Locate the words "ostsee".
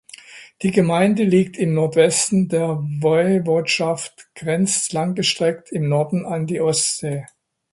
6.59-7.27